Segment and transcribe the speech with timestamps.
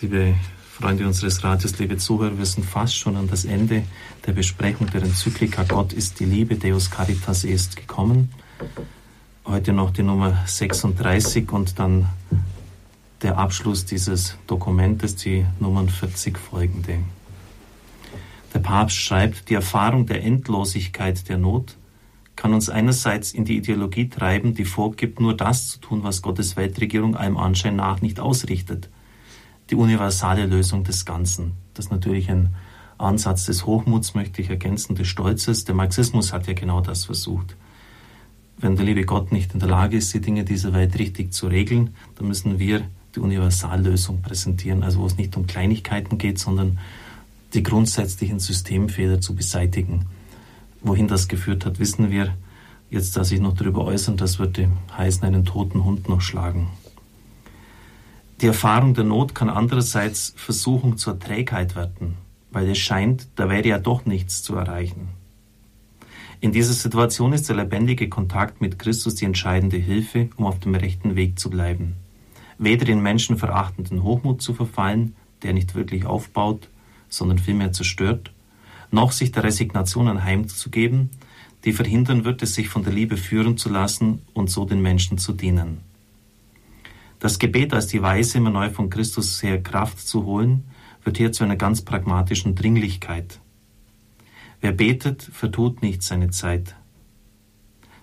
[0.00, 0.36] Liebe
[0.70, 3.82] Freunde unseres Radios, liebe Zuhörer, wir sind fast schon an das Ende
[4.26, 8.30] der Besprechung der Enzyklika Gott ist die Liebe, Deus Caritas ist gekommen.
[9.44, 12.08] Heute noch die Nummer 36 und dann
[13.22, 17.00] der Abschluss dieses Dokumentes, die Nummern 40 folgende.
[18.54, 21.76] Der Papst schreibt, die Erfahrung der Endlosigkeit der Not
[22.36, 26.56] kann uns einerseits in die Ideologie treiben, die vorgibt, nur das zu tun, was Gottes
[26.56, 28.88] Weltregierung allem Anschein nach nicht ausrichtet.
[29.70, 31.52] Die universale Lösung des Ganzen.
[31.74, 32.54] Das ist natürlich ein
[32.96, 35.64] Ansatz des Hochmuts, möchte ich ergänzen, des Stolzes.
[35.64, 37.56] Der Marxismus hat ja genau das versucht.
[38.56, 41.46] Wenn der liebe Gott nicht in der Lage ist, die Dinge dieser Welt richtig zu
[41.46, 42.82] regeln, dann müssen wir
[43.14, 46.78] die Universallösung präsentieren, also wo es nicht um Kleinigkeiten geht, sondern
[47.54, 50.06] die grundsätzlichen Systemfehler zu beseitigen.
[50.82, 52.34] Wohin das geführt hat, wissen wir.
[52.90, 56.68] Jetzt, dass ich noch darüber äußern, das würde heißen, einen toten Hund noch schlagen.
[58.40, 62.14] Die Erfahrung der Not kann andererseits Versuchung zur Trägheit werden,
[62.52, 65.08] weil es scheint, da wäre ja doch nichts zu erreichen.
[66.40, 70.76] In dieser Situation ist der lebendige Kontakt mit Christus die entscheidende Hilfe, um auf dem
[70.76, 71.96] rechten Weg zu bleiben.
[72.58, 76.68] Weder in menschenverachtenden Hochmut zu verfallen, der nicht wirklich aufbaut,
[77.08, 78.30] sondern vielmehr zerstört,
[78.92, 81.10] noch sich der Resignation anheimzugeben,
[81.64, 85.18] die verhindern wird, es sich von der Liebe führen zu lassen und so den Menschen
[85.18, 85.87] zu dienen.
[87.18, 90.64] Das Gebet als die Weise, immer neu von Christus her Kraft zu holen,
[91.02, 93.40] wird hier zu einer ganz pragmatischen Dringlichkeit.
[94.60, 96.76] Wer betet, vertut nicht seine Zeit.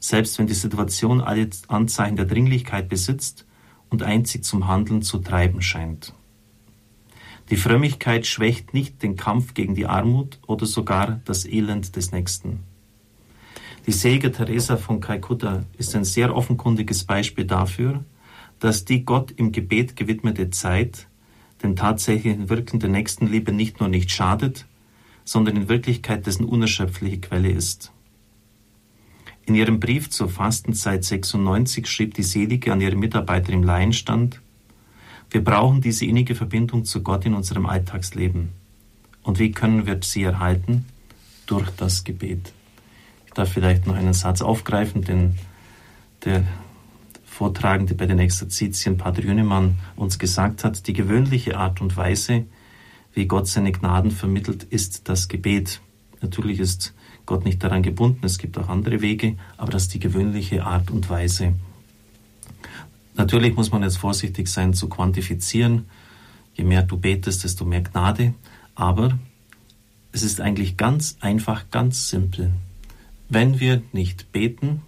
[0.00, 3.46] Selbst wenn die Situation alle Anzeichen der Dringlichkeit besitzt
[3.90, 6.14] und einzig zum Handeln zu treiben scheint.
[7.50, 12.60] Die Frömmigkeit schwächt nicht den Kampf gegen die Armut oder sogar das Elend des Nächsten.
[13.86, 18.04] Die selige Teresa von Kalkutta ist ein sehr offenkundiges Beispiel dafür,
[18.62, 21.08] dass die Gott im Gebet gewidmete Zeit
[21.64, 24.66] dem tatsächlichen Wirken der Nächstenliebe nicht nur nicht schadet,
[25.24, 27.90] sondern in Wirklichkeit dessen unerschöpfliche Quelle ist.
[29.46, 34.40] In ihrem Brief zur Fastenzeit 96 schrieb die Selige an ihre Mitarbeiter im Laienstand,
[35.30, 38.50] wir brauchen diese innige Verbindung zu Gott in unserem Alltagsleben.
[39.24, 40.86] Und wie können wir sie erhalten?
[41.46, 42.52] Durch das Gebet.
[43.26, 45.34] Ich darf vielleicht noch einen Satz aufgreifen, den
[46.24, 46.44] der
[47.32, 50.86] Vortragende bei den Exerzitien, Pater Jünemann, uns gesagt hat.
[50.86, 52.44] Die gewöhnliche Art und Weise,
[53.14, 55.80] wie Gott seine Gnaden vermittelt, ist das Gebet.
[56.20, 56.92] Natürlich ist
[57.24, 60.90] Gott nicht daran gebunden, es gibt auch andere Wege, aber das ist die gewöhnliche Art
[60.90, 61.54] und Weise.
[63.14, 65.86] Natürlich muss man jetzt vorsichtig sein zu quantifizieren.
[66.52, 68.34] Je mehr du betest, desto mehr Gnade.
[68.74, 69.18] Aber
[70.12, 72.52] es ist eigentlich ganz einfach, ganz simpel.
[73.30, 74.82] Wenn wir nicht beten,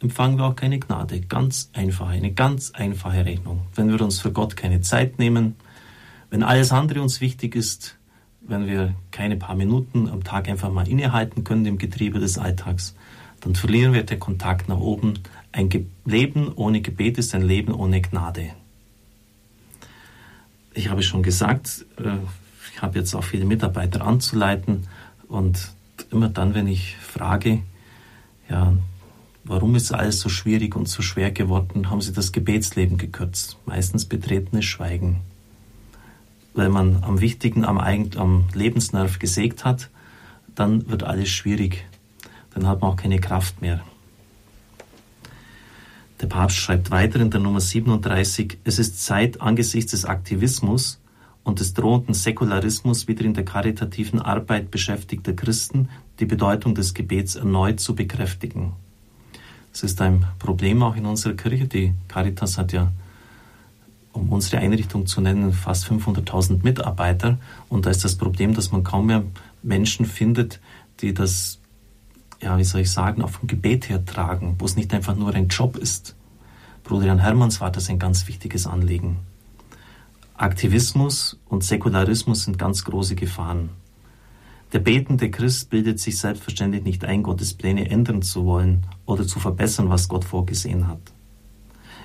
[0.00, 1.20] empfangen wir auch keine Gnade.
[1.20, 3.62] Ganz einfach, eine ganz einfache Rechnung.
[3.74, 5.56] Wenn wir uns für Gott keine Zeit nehmen,
[6.30, 7.96] wenn alles andere uns wichtig ist,
[8.40, 12.94] wenn wir keine paar Minuten am Tag einfach mal innehalten können im Getriebe des Alltags,
[13.40, 15.14] dann verlieren wir den Kontakt nach oben.
[15.52, 15.70] Ein
[16.04, 18.50] Leben ohne Gebet ist ein Leben ohne Gnade.
[20.74, 22.18] Ich habe schon gesagt, äh,
[22.72, 24.86] ich habe jetzt auch viele Mitarbeiter anzuleiten
[25.26, 25.72] und
[26.10, 27.62] immer dann, wenn ich frage,
[28.48, 28.74] ja,
[29.48, 33.58] warum ist alles so schwierig und so schwer geworden, haben sie das Gebetsleben gekürzt.
[33.66, 35.20] Meistens betretenes Schweigen.
[36.54, 39.90] Weil man am Wichtigen, am, am Lebensnerv gesägt hat,
[40.54, 41.84] dann wird alles schwierig
[42.58, 43.84] dann hat man auch keine Kraft mehr.
[46.20, 51.00] Der Papst schreibt weiter in der Nummer 37, es ist Zeit angesichts des Aktivismus
[51.44, 55.88] und des drohenden Säkularismus wieder in der karitativen Arbeit beschäftigter Christen
[56.18, 58.72] die Bedeutung des Gebets erneut zu bekräftigen.
[59.72, 61.66] Es ist ein Problem auch in unserer Kirche.
[61.66, 62.90] Die Caritas hat ja,
[64.12, 67.38] um unsere Einrichtung zu nennen, fast 500.000 Mitarbeiter.
[67.68, 69.24] Und da ist das Problem, dass man kaum mehr
[69.62, 70.60] Menschen findet,
[71.00, 71.58] die das
[72.40, 75.34] ja, wie soll ich sagen, auch vom Gebet her tragen, wo es nicht einfach nur
[75.34, 76.14] ein Job ist.
[76.84, 79.18] Bruder Jan Hermanns war das ein ganz wichtiges Anliegen.
[80.36, 83.70] Aktivismus und Säkularismus sind ganz große Gefahren.
[84.72, 89.40] Der betende Christ bildet sich selbstverständlich nicht ein, Gottes Pläne ändern zu wollen oder zu
[89.40, 91.00] verbessern, was Gott vorgesehen hat.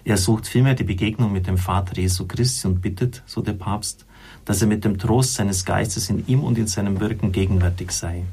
[0.06, 4.06] Er sucht vielmehr die Begegnung mit dem Vater Jesu Christi und bittet, so der Papst,
[4.46, 8.24] dass er mit dem Trost seines Geistes in ihm und in seinem Wirken gegenwärtig sei.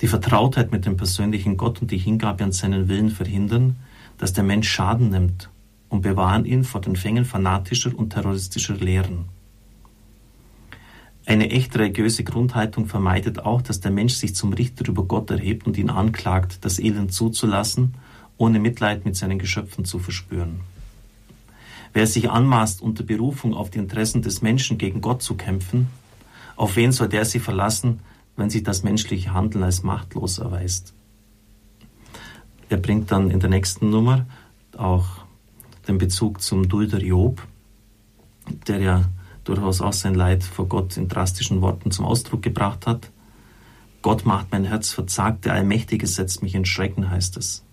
[0.00, 3.76] Die Vertrautheit mit dem persönlichen Gott und die Hingabe an seinen Willen verhindern,
[4.18, 5.50] dass der Mensch Schaden nimmt
[5.88, 9.26] und bewahren ihn vor den Fängen fanatischer und terroristischer Lehren.
[11.26, 15.66] Eine echt religiöse Grundhaltung vermeidet auch, dass der Mensch sich zum Richter über Gott erhebt
[15.66, 17.94] und ihn anklagt, das Elend zuzulassen,
[18.36, 20.60] ohne Mitleid mit seinen Geschöpfen zu verspüren.
[21.92, 25.88] Wer sich anmaßt, unter Berufung auf die Interessen des Menschen gegen Gott zu kämpfen,
[26.56, 28.00] auf wen soll der sie verlassen,
[28.36, 30.94] wenn sich das menschliche Handeln als machtlos erweist?
[32.68, 34.26] Er bringt dann in der nächsten Nummer
[34.76, 35.06] auch
[35.88, 37.46] den Bezug zum Dulder Job,
[38.68, 39.04] der ja
[39.44, 43.10] durchaus auch sein Leid vor Gott in drastischen Worten zum Ausdruck gebracht hat.
[44.02, 47.64] Gott macht mein Herz verzagt, der Allmächtige setzt mich in Schrecken, heißt es.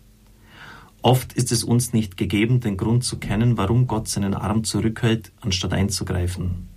[1.02, 5.32] Oft ist es uns nicht gegeben, den Grund zu kennen, warum Gott seinen Arm zurückhält,
[5.42, 6.68] anstatt einzugreifen.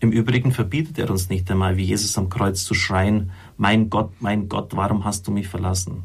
[0.00, 4.12] Im Übrigen verbietet er uns nicht einmal, wie Jesus am Kreuz zu schreien, Mein Gott,
[4.20, 6.02] mein Gott, warum hast du mich verlassen?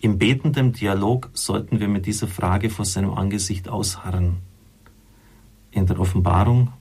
[0.00, 4.36] Im betenden Dialog sollten wir mit dieser Frage vor seinem Angesicht ausharren.
[5.70, 6.72] In der Offenbarung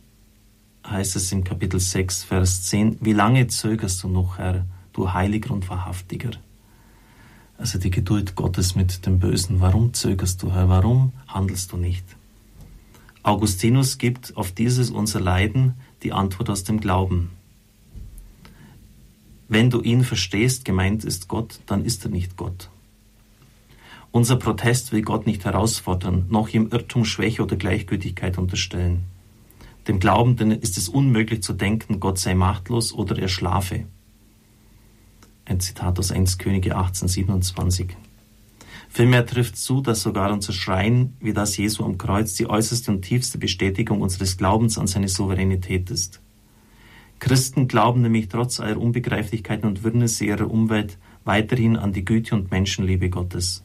[0.85, 5.51] heißt es im Kapitel 6, Vers 10, Wie lange zögerst du noch, Herr, du Heiliger
[5.51, 6.31] und Wahrhaftiger?
[7.57, 9.59] Also die Geduld Gottes mit dem Bösen.
[9.59, 10.69] Warum zögerst du, Herr?
[10.69, 12.05] Warum handelst du nicht?
[13.23, 15.73] Augustinus gibt auf dieses unser Leiden
[16.03, 17.31] die Antwort aus dem Glauben.
[19.49, 22.69] Wenn du ihn verstehst, gemeint ist Gott, dann ist er nicht Gott.
[24.11, 29.03] Unser Protest will Gott nicht herausfordern, noch ihm Irrtum, Schwäche oder Gleichgültigkeit unterstellen.
[29.87, 33.85] Dem Glaubenden ist es unmöglich zu denken, Gott sei machtlos oder er schlafe.
[35.45, 37.95] Ein Zitat aus 1 Könige 1827.
[38.89, 43.01] Vielmehr trifft zu, dass sogar unser Schreien, wie das Jesu am Kreuz, die äußerste und
[43.01, 46.21] tiefste Bestätigung unseres Glaubens an seine Souveränität ist.
[47.19, 52.51] Christen glauben nämlich trotz aller Unbegreiflichkeiten und Wirrnisse ihrer Umwelt weiterhin an die Güte und
[52.51, 53.63] Menschenliebe Gottes.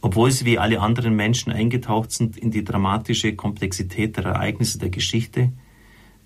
[0.00, 4.90] Obwohl sie wie alle anderen Menschen eingetaucht sind in die dramatische Komplexität der Ereignisse der
[4.90, 5.52] Geschichte,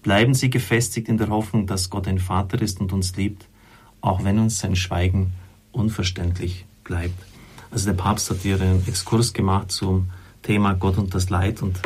[0.03, 3.47] bleiben sie gefestigt in der Hoffnung, dass Gott ein Vater ist und uns liebt,
[4.01, 5.33] auch wenn uns sein Schweigen
[5.73, 7.23] unverständlich bleibt.
[7.71, 10.11] Also der Papst hat hier einen Exkurs gemacht zum
[10.43, 11.81] Thema Gott und das Leid und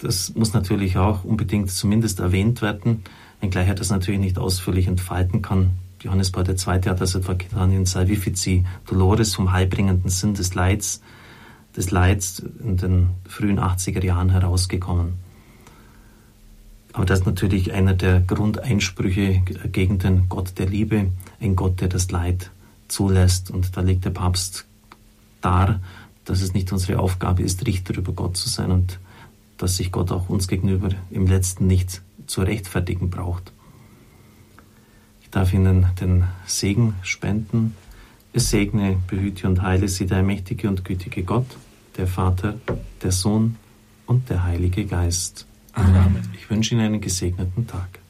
[0.00, 3.02] das muss natürlich auch unbedingt zumindest erwähnt werden,
[3.40, 5.70] wenngleich er das natürlich nicht ausführlich entfalten kann.
[6.02, 6.56] Johannes Paul II.
[6.66, 11.00] hat das etwa getan in Salvifici Dolores vom heilbringenden Sinn des Leids,
[11.76, 15.14] des Leids in den frühen 80er Jahren herausgekommen.
[16.92, 21.10] Aber das ist natürlich einer der Grundeinsprüche gegen den Gott der Liebe,
[21.40, 22.50] ein Gott, der das Leid
[22.88, 23.50] zulässt.
[23.50, 24.66] Und da legt der Papst
[25.40, 25.80] dar,
[26.24, 28.98] dass es nicht unsere Aufgabe ist, Richter über Gott zu sein und
[29.56, 33.51] dass sich Gott auch uns gegenüber im letzten nicht zu rechtfertigen braucht.
[35.32, 37.74] Ich darf Ihnen den Segen spenden.
[38.34, 41.46] Es segne, behüte und heile Sie der mächtige und gütige Gott,
[41.96, 42.56] der Vater,
[43.02, 43.56] der Sohn
[44.04, 45.46] und der Heilige Geist.
[45.72, 46.28] Amen.
[46.34, 48.00] Ich wünsche Ihnen einen gesegneten Tag.